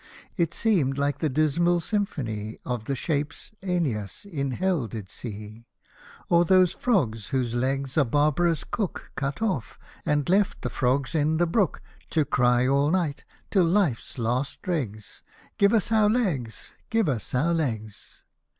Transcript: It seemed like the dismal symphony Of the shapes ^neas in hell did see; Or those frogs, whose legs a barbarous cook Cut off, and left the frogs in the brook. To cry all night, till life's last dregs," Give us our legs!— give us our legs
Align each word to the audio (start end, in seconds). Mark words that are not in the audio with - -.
It 0.35 0.51
seemed 0.55 0.97
like 0.97 1.19
the 1.19 1.29
dismal 1.29 1.79
symphony 1.79 2.57
Of 2.65 2.85
the 2.85 2.95
shapes 2.95 3.51
^neas 3.61 4.25
in 4.25 4.49
hell 4.53 4.87
did 4.87 5.11
see; 5.11 5.67
Or 6.27 6.43
those 6.43 6.73
frogs, 6.73 7.27
whose 7.27 7.53
legs 7.53 7.97
a 7.97 8.03
barbarous 8.03 8.63
cook 8.63 9.11
Cut 9.13 9.43
off, 9.43 9.77
and 10.03 10.27
left 10.27 10.63
the 10.63 10.71
frogs 10.71 11.13
in 11.13 11.37
the 11.37 11.45
brook. 11.45 11.83
To 12.09 12.25
cry 12.25 12.65
all 12.67 12.89
night, 12.89 13.25
till 13.51 13.65
life's 13.65 14.17
last 14.17 14.63
dregs," 14.63 15.21
Give 15.59 15.71
us 15.71 15.91
our 15.91 16.09
legs!— 16.09 16.73
give 16.89 17.07
us 17.07 17.35
our 17.35 17.53
legs 17.53 18.23